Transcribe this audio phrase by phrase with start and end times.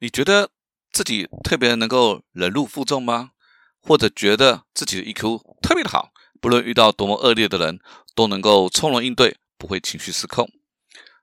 [0.00, 0.50] 你觉得
[0.92, 3.32] 自己特别能够忍辱负重吗？
[3.80, 7.80] 或者觉得自己的 EQ 特别的好，不论遇到多么恶劣的人，
[8.14, 10.48] 都能够从容应对，不会情绪失控？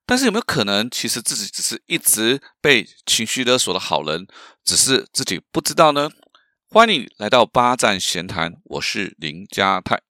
[0.05, 4.27] 但是有没有可能，其实自己只是一直被情绪勒索的好人，
[4.63, 6.09] 只是自己不知道呢？
[6.67, 10.01] 欢迎来到八站闲谈，我是林家泰。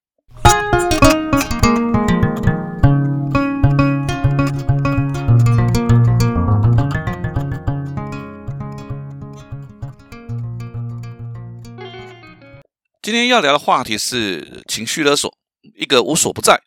[13.06, 15.32] 今天要聊的话题是情绪勒索，
[15.76, 16.60] 一个无所不在，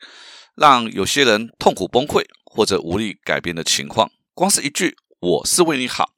[0.56, 4.10] 让有些人痛苦崩溃或者无力改变的情况。
[4.34, 6.14] 光是一句“我是为你好”，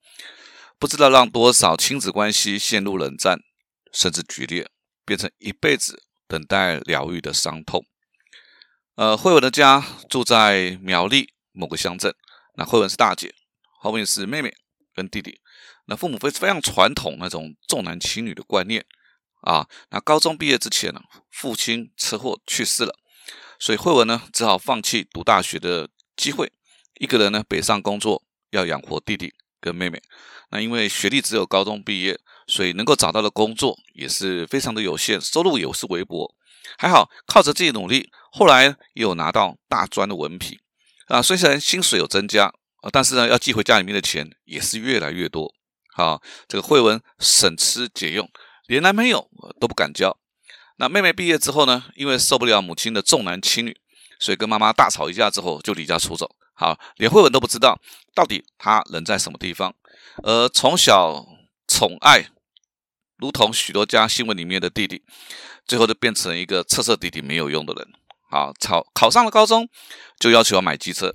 [0.78, 3.40] 不知道让多少亲子关系陷入冷战，
[3.92, 4.70] 甚至决裂，
[5.04, 7.84] 变成一辈子等待疗愈的伤痛。
[8.94, 12.14] 呃，慧文的家住在苗栗某个乡镇，
[12.58, 13.34] 那慧文是大姐，
[13.80, 14.54] 后面是妹妹
[14.94, 15.42] 跟弟弟。
[15.88, 18.86] 那父母非非常传统那种重男轻女的观念。
[19.42, 22.96] 啊，那高中毕业之前呢，父亲车祸去世了，
[23.60, 26.52] 所以慧文呢只好放弃读大学的机会，
[27.00, 30.02] 一个人呢北上工作，要养活弟弟跟妹妹。
[30.52, 36.36] 那因为学历只有高中毕业，所以能够找到的工作也是非常的有限，收入也是微薄。
[36.78, 40.60] 还好靠着自己努力，后来也有拿到大专的文凭。
[41.08, 42.46] 啊，虽然薪水有增加，
[42.82, 45.52] 啊，但是呢要寄回家里面的钱也是越来越多。
[45.94, 48.30] 好，这个慧文省吃俭用。
[48.72, 50.18] 连男朋友都不敢交。
[50.78, 51.84] 那妹妹毕业之后呢？
[51.98, 53.76] 因为受不了母亲的重男轻女，
[54.18, 56.34] 所以跟妈妈大吵一架之后就离家出走。
[56.54, 57.78] 好，连慧文都不知道
[58.16, 59.76] 到底她人在什么地方。
[60.24, 61.26] 而从小
[61.68, 62.30] 宠爱，
[63.18, 65.04] 如同许多家新闻里面的弟弟，
[65.68, 67.86] 最后就变成一个彻彻底底没有用的人。
[68.30, 69.68] 好，考考上了高中，
[70.18, 71.14] 就要求要买机车。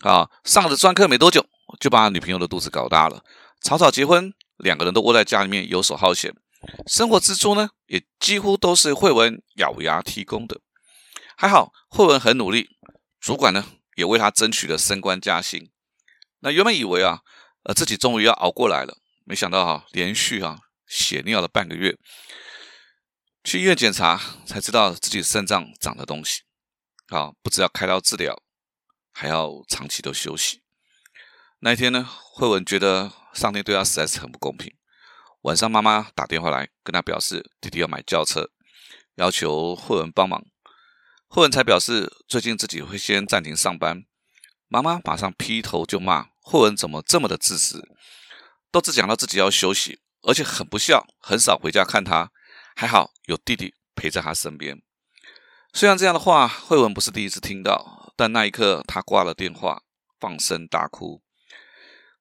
[0.00, 1.46] 啊，上了专科没多久，
[1.80, 3.24] 就把女朋友的肚子搞大了。
[3.62, 6.34] 草草结婚，两个人都窝在家里面游手好闲。
[6.86, 10.60] 生活支出呢，也几乎都是慧文咬牙提供的。
[11.36, 12.76] 还好慧文很努力，
[13.20, 13.64] 主管呢
[13.96, 15.70] 也为他争取了升官加薪。
[16.40, 17.20] 那原本以为啊，
[17.62, 21.96] 呃自己终于要熬过来了，没想到哈，连续啊血尿了半个月，
[23.44, 26.42] 去医院检查才知道自己肾脏长的东西，
[27.08, 28.40] 啊，不只要开刀治疗，
[29.12, 30.62] 还要长期的休息。
[31.60, 34.72] 那一天呢，慧文觉得上天对他实在是很不公平。
[35.42, 38.50] 晚上，妈妈打电话来，跟他表示弟弟要买轿车，
[39.14, 40.44] 要求慧文帮忙。
[41.28, 44.04] 慧文才表示最近自己会先暂停上班。
[44.66, 47.88] 妈妈马上劈头就骂慧文怎么这么的自私，
[48.72, 52.32] 都只讲到自己要休息，而且很不孝，很少回家看他。
[52.74, 54.82] 还好有弟弟陪在他身边。
[55.72, 59.84] 虽然这样的话慧文不是第一次听到，但那一刻他挂了电话，
[60.18, 61.22] 放声大哭，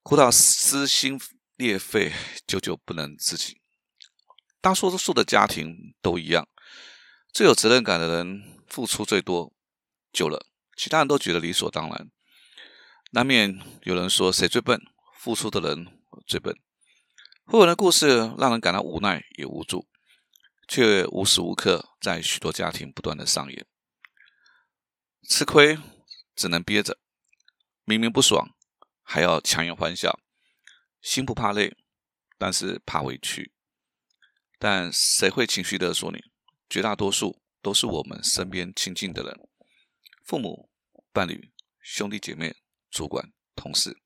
[0.04, 1.20] 哭到撕心。
[1.58, 2.14] 裂肺，
[2.46, 3.60] 久久不能自己。
[4.62, 6.48] 大多数的家庭都一样，
[7.34, 9.52] 最有责任感的人付出最多，
[10.14, 12.12] 久了，其他人都觉得理所当然。
[13.10, 14.80] 难免有人说谁最笨，
[15.18, 16.56] 付出的人最笨。
[17.46, 19.88] 后文的故事让人感到无奈也无助，
[20.68, 23.66] 却无时无刻在许多家庭不断的上演。
[25.28, 25.80] 吃亏
[26.36, 27.00] 只能憋着，
[27.84, 28.54] 明明不爽，
[29.02, 30.20] 还要强颜欢笑。
[31.08, 31.74] 心不怕累，
[32.38, 33.54] 但是怕委屈。
[34.60, 36.20] 但谁会情绪勒索你？
[36.70, 39.40] 绝大多数都是我们身边亲近的人，
[40.26, 40.70] 父母、
[41.14, 42.58] 伴侣、兄弟姐妹、
[42.92, 43.98] 主管、同事。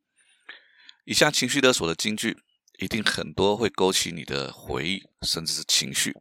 [1.03, 2.37] 以下情绪勒索的金句，
[2.77, 6.15] 一定很多会勾起你的回忆，甚至是情绪。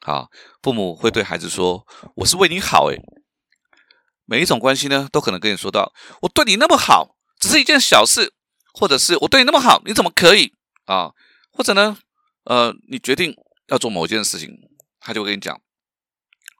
[0.00, 0.30] 好，
[0.62, 2.98] 父母会对孩子说：“我是为你好。”诶，
[4.24, 5.92] 每一种关系呢，都可能跟你说到
[6.22, 8.32] ：“我对你那么好，只是一件小事。”
[8.72, 10.54] 或者是我对你那么好，你怎么可以
[10.86, 11.12] 啊？
[11.52, 11.98] 或者呢，
[12.44, 13.36] 呃，你决定
[13.68, 14.58] 要做某件事情，
[14.98, 15.60] 他就跟你讲，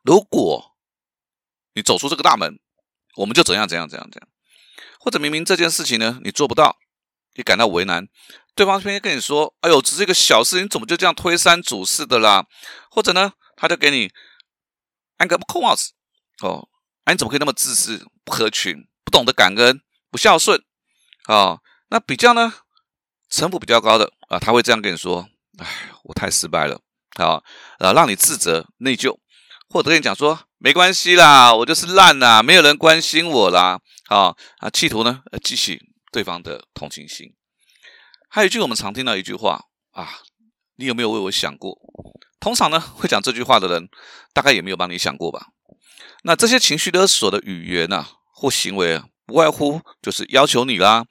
[0.03, 0.77] 如果
[1.75, 2.59] 你走出这个大门，
[3.17, 4.28] 我们就怎样怎样怎样怎样。
[5.00, 6.77] 或者明明这件事情呢，你做不到，
[7.34, 8.06] 你感到为难，
[8.55, 12.47] 对方偏偏跟你说，哎呦，只是一个小事，你怎么就这样推三阻四的啦？
[12.91, 14.12] 或者呢，他就给你
[15.17, 15.93] 安个扣帽子，
[16.43, 16.69] 哦，
[17.05, 19.81] 哎，你怎么可以那么自私、不合群、不懂得感恩、
[20.11, 20.62] 不孝顺
[21.25, 21.59] 啊？
[21.93, 22.55] 那比较呢，
[23.29, 25.29] 城府比较高的啊，他会这样跟你说
[25.61, 25.67] ：“哎，
[26.05, 26.81] 我太失败了，
[27.19, 27.44] 好，
[27.81, 29.19] 呃，让你自责内疚，
[29.69, 35.81] 或者跟你讲说没关系啦，我就是烂啦，没有人关心我啦，好啊，企图呢，激起
[36.11, 37.35] 对方的同情心。
[38.31, 40.21] 还有一句我们常听到一句话啊，
[40.77, 41.79] 你有没有为我想过？
[42.41, 43.91] 通常呢，会讲这句话的人，
[44.33, 45.49] 大概也没有帮你想过吧？
[46.23, 49.05] 那这些情绪勒索的语言呢，或行为啊。
[49.32, 51.05] 无外乎就是要求你啦，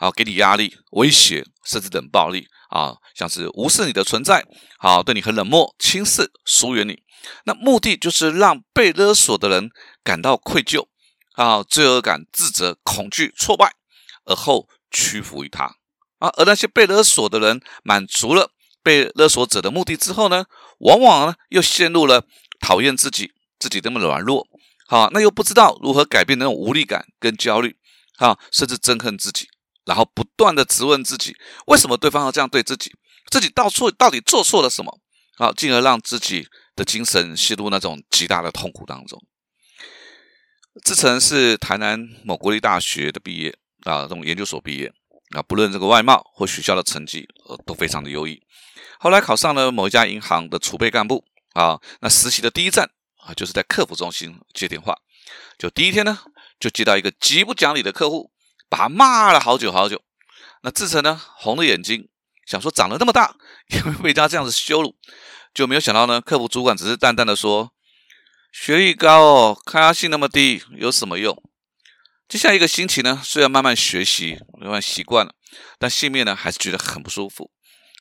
[0.00, 4.44] 啊，给你压力、威胁，甚至冷暴力，啊，像是无视你的存在，
[4.78, 7.00] 好，对你很冷漠、轻视、疏远你。
[7.44, 9.70] 那目的就是让被勒索的人
[10.02, 10.86] 感到愧疚
[11.34, 13.72] 啊、罪恶感、自责、恐惧、挫败，
[14.24, 15.76] 而后屈服于他
[16.18, 16.28] 啊。
[16.36, 18.50] 而那些被勒索的人满足了
[18.82, 20.46] 被勒索者的目的之后呢，
[20.80, 22.24] 往往呢又陷入了
[22.60, 24.46] 讨厌自己、自己那么软弱，
[24.88, 27.76] 好，那又不知道如何改变那种无力感跟焦虑，
[28.16, 29.46] 啊，甚至憎恨自己，
[29.84, 31.36] 然后不断的质问自己，
[31.66, 32.90] 为什么对方要这样对自己？
[33.30, 34.98] 自己到错到底做错了什么？
[35.36, 39.22] 好，进而让自己的精神陷入那种极大的痛苦当中。
[40.82, 43.50] 志成是台南某国立大学的毕业
[43.84, 44.90] 啊，这种研究所毕业
[45.36, 48.40] 啊，不论这个外貌或学校的成绩，呃，都非常的优异。
[48.98, 52.90] 后来考上了某一家银行的储备干部啊，那实习的第一站
[53.34, 54.96] 就是在客服中心接电话。
[55.58, 56.18] 就第一天呢，
[56.58, 58.30] 就接到一个极不讲理的客户，
[58.68, 60.02] 把他骂了好久好久。
[60.62, 62.08] 那志成呢，红了眼睛，
[62.46, 63.36] 想说长了那么大，
[63.70, 64.96] 也会被他这样子羞辱，
[65.54, 67.72] 就没有想到呢，客服主管只是淡淡的说。
[68.50, 71.36] 学历高哦，抗压性那么低，有什么用？
[72.26, 75.34] 接下来一个星期呢，虽然慢慢学习，慢慢习惯了，
[75.78, 77.50] 但心里面呢还是觉得很不舒服。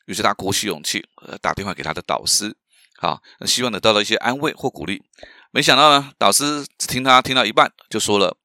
[0.06, 2.56] 于是他鼓起勇气，呃，打电话给他的导师，
[2.98, 5.04] 好，希望得到了一些安慰或鼓励。
[5.52, 8.38] 没想到呢，导师只听他听到一半，就说了：“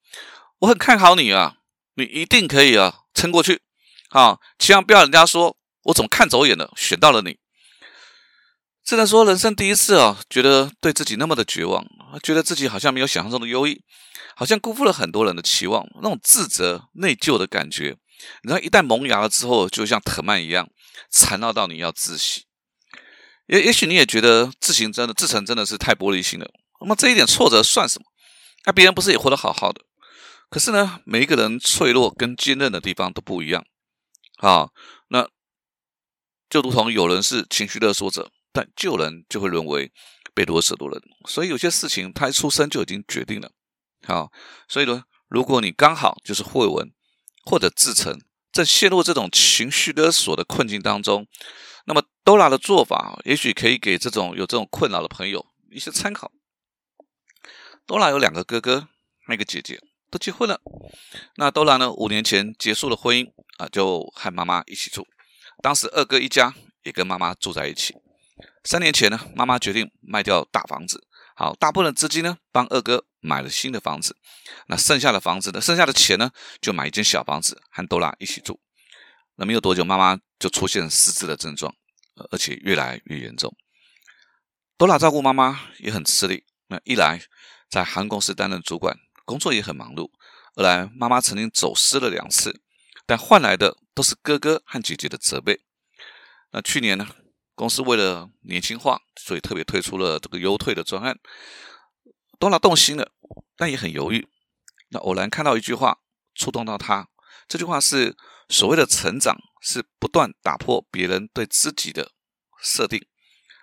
[0.61, 1.57] 我很看好你啊，
[1.95, 3.63] 你一定可以啊，撑过去。
[4.11, 7.39] 啊，千万不要人家说我怎么看走眼了，选到了你。”
[8.85, 11.87] 只能说人生第一次啊，觉得对自己那么的绝望，
[12.23, 13.83] 觉得自己好像没有想象中的优异，
[14.37, 17.97] 好像辜负了很多人的期望，那种自责、内疚的感觉，
[18.43, 20.69] 然后一旦萌芽了之后，就像藤蔓一样
[21.11, 22.45] 缠绕到你要窒息。
[23.53, 26.51] 也也许你也觉得自行真的自成真的是太玻璃心了，
[26.81, 28.07] 那么这一点挫折算什么？
[28.65, 29.83] 那别人不是也活得好好的？
[30.49, 33.65] 可是呢，每一个人脆弱跟坚韧的地方都不一样。
[34.39, 34.73] 好，
[35.09, 35.29] 那
[36.49, 38.33] 就如同有人是情绪勒索者。
[38.55, 39.91] 但救人就会沦为
[40.35, 43.51] 被勒索的人，所以有些事情他一出生就已经决定了。
[44.07, 44.31] 好，
[44.69, 46.93] 所以呢，如果你刚好就是慧文
[47.47, 48.21] 或者自成
[48.53, 51.27] 正陷入这种情绪勒索的困境当中，
[51.87, 56.31] 那么 Dora 的做法也许可以给这种有这种困扰的朋友一些参考。
[57.87, 58.89] Dora 有两个哥哥，
[59.29, 59.81] 那个姐姐
[60.11, 60.61] 都结婚了。
[61.37, 65.07] 那 Dora 呢，五年前结束了婚姻啊，就和妈妈一起住。
[65.61, 67.95] 当时二哥一家也跟妈妈住在一起。
[68.65, 71.05] 三年前呢，妈妈决定卖掉大房子，
[71.35, 74.17] 好，大部分的资金呢，帮二哥买了新的房子。
[74.69, 76.31] 那剩下的房子呢，剩下的钱呢，
[76.61, 78.61] 就买一间小房子，和多拉一起住。
[79.37, 81.73] 那没有多久，妈妈就出现失智的症状，
[82.33, 83.55] 而且越来越严重。
[84.77, 86.45] 多拉照顾妈妈也很吃力。
[86.67, 87.21] 那一来
[87.71, 90.11] 在航空公司担任主管，工作也很忙碌；
[90.57, 92.61] 二来妈妈曾经走失了两次，
[93.07, 95.61] 但换来的都是哥哥和姐姐的责备。
[96.51, 97.07] 那去年呢？
[97.55, 101.21] 公司为了年轻化，所以特别推出了这个优退的专案。
[102.41, 103.13] 多拉动心了，
[103.57, 104.27] 但也很犹豫。
[104.89, 105.99] 那偶然看到一句话，
[106.35, 107.11] 触动到他。
[107.49, 108.17] 这句话是：
[108.49, 112.13] 所谓的成长，是不断打破别人对自己的
[112.63, 113.07] 设定。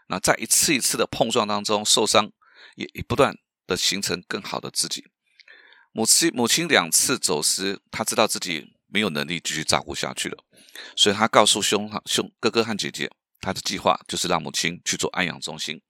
[0.07, 2.31] 那在一次一次的碰撞当中受伤，
[2.75, 3.35] 也不断
[3.67, 5.05] 的形成更好的自己。
[5.91, 10.43] 母亲母亲两次走失，他知道自己没有能力继续照顾下去了，
[10.95, 13.09] 所以他告诉兄兄哥哥和姐姐。
[13.41, 15.81] 他的计划就是让母亲去做安养中心。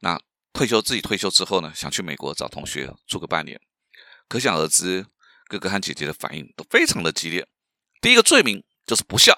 [0.00, 0.18] 那
[0.54, 3.60] 退休自己退休之后呢，想去美国找同学住个半年。
[4.26, 5.04] 可想而知，
[5.50, 7.44] 哥哥和姐姐的反应都非常的激烈。
[8.00, 9.36] 第一个罪名就是不孝，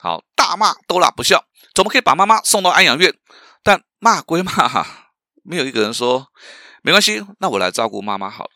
[0.00, 3.14] 好大骂多拉不孝，怎么可以把妈妈送到安养院？
[3.62, 5.12] 但骂归骂哈，
[5.44, 6.26] 没有一个人说
[6.82, 8.50] 没关系，那我来照顾妈妈好了。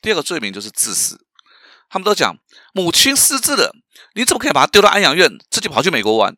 [0.00, 1.26] 第二个罪名就是自私，
[1.88, 2.38] 他们都讲
[2.72, 3.74] 母亲失智了，
[4.14, 6.36] 你怎么可以把她丢到安养院，自己跑去美国玩？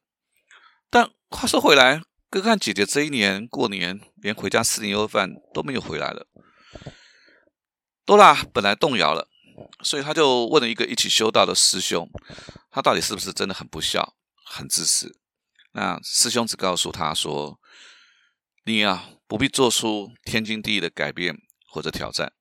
[0.89, 6.27] 但话说回来，哥哥和姐姐这一年过年连回家吃年夜饭都没有回来了。
[8.07, 9.29] 多拉本来动摇了，
[9.83, 12.09] 所以他就问了一个一起修道的师兄，
[12.71, 15.19] 他到底是不是真的很不孝、很自私？
[15.73, 17.61] 那师兄只告诉他说
[18.65, 21.37] ：“你啊，不必做出天经地义的改变
[21.69, 22.33] 或者挑战，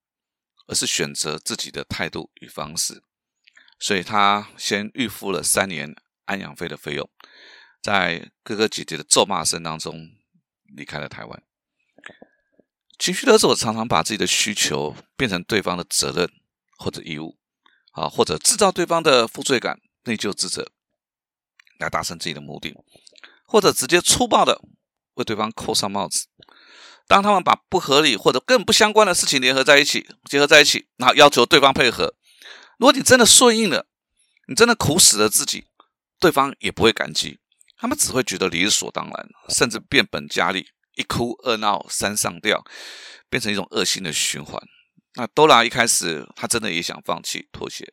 [0.67, 3.03] 而是选择自己的态度与方式。”
[3.79, 5.95] 所以他先预付了三年
[6.25, 7.07] 安养费的费用。
[7.81, 10.09] 在哥哥姐姐的咒骂声当中
[10.75, 11.43] 离开了台湾。
[12.97, 16.27] 情绪勒索常常把自己的需求变成对方的责任
[16.77, 17.37] 或者义务，
[17.91, 20.71] 啊，或者制造对方的负罪感、内疚、自责，
[21.79, 22.73] 来达成自己的目的，
[23.45, 24.61] 或者直接粗暴的
[25.15, 26.27] 为对方扣上帽子。
[27.07, 32.15] 当他们把不合理或者更不相关的事情联合在一起、结合在一起，然后要求对方配合，
[32.77, 33.87] 如果你真的顺应了，
[34.47, 35.67] 你真的苦死了自己，
[36.19, 37.39] 对方也不会感激。
[37.77, 42.65] 他们只会觉得理所当然，甚至变本加厉，一哭二闹三上吊，
[43.29, 44.61] 变成一种恶性的循环。
[45.17, 47.91] 那多拉一开始，他真的也想放弃妥协，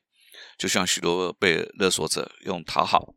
[0.59, 3.15] 就像许多被勒索者用讨好、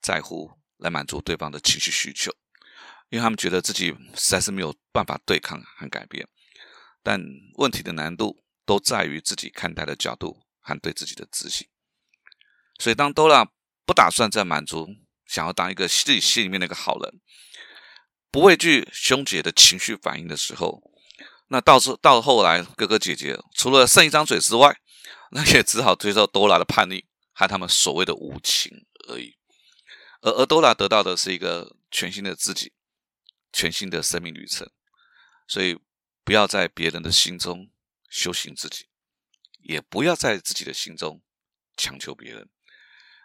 [0.00, 2.32] 在乎来满足对方的情绪需求，
[3.10, 6.26] 因为他们觉得自己实在是没有办法对抗和改变。
[7.02, 7.20] 但
[7.58, 11.68] 问题的难度都在于自己看待的角度和对自己的自信。
[12.78, 13.46] 所以，当多拉
[13.84, 14.88] 不打算再满足，
[15.26, 17.20] 想要当一个自己心里面的一个好人，
[18.30, 20.89] 不畏惧凶姐的情绪反应的时候。
[21.52, 24.80] 那到时到后来，哥哥姐姐除了剩一张嘴之外，
[25.32, 29.36] 那也只好接受多拉的叛逆和他们所谓的无情而已。
[30.22, 32.72] 而而多拉得到的是一个全新的自己，
[33.52, 34.70] 全新的生命旅程。
[35.48, 35.76] 所以，
[36.22, 37.68] 不要在别人的心中
[38.08, 38.86] 修行自己，
[39.58, 41.20] 也不要在自己的心中
[41.76, 42.48] 强求别人。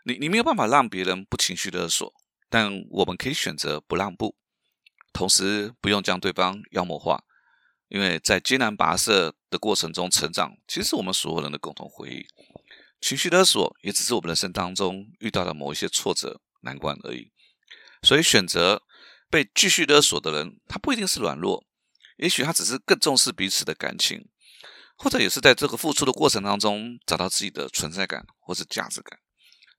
[0.04, 2.12] 你你没有办法让别人不情绪勒索，
[2.50, 4.36] 但我们可以选择不让步，
[5.14, 7.24] 同时不用将对方妖魔化。
[7.88, 12.26] 因为在艰难跋涉的过程中成长，其实我们所有人的共同回忆。
[13.02, 17.32] 情绪勒索也只是我们人生当中遇到的某一些挫折难关而已。
[18.02, 18.82] 所以，选择
[19.30, 21.64] 被继续勒索的人，他不一定是软弱，
[22.18, 24.28] 也许他只是更重视彼此的感情，
[24.96, 29.20] 或者也是在这个付出的过程当中找到自己的存在感或是价值感。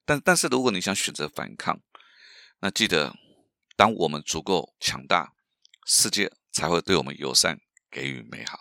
[0.04, 1.80] 但但是，如果你想选择反抗，
[2.60, 3.14] 那记得，
[3.76, 5.32] 当我们足够强大，
[5.84, 7.60] 世界才会对我们友善。
[7.96, 8.58] 给予美好，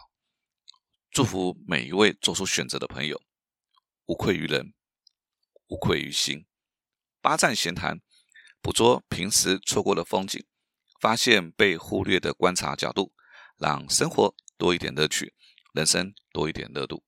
[1.12, 3.22] 祝福每一位做出选择的朋友，
[4.06, 4.74] 无愧于人，
[5.68, 6.46] 无愧于心。
[7.20, 8.00] 八站闲谈，
[8.62, 10.42] 捕捉平时错过的风景，
[11.01, 13.12] 发现被忽略的观察角度，
[13.58, 15.34] 让生活多一点乐趣，
[15.74, 17.04] 人生多一点热度。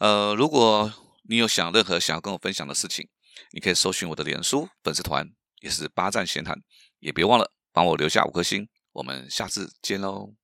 [0.00, 0.92] 呃，如果
[1.26, 3.08] 你有想任何想要跟我分享的事情，
[3.52, 5.26] 你可以搜寻我的脸书粉丝团，
[5.62, 6.62] 也是八站闲谈，
[6.98, 8.68] 也别忘了帮我留下五颗星。
[8.92, 10.34] 我们下次见喽。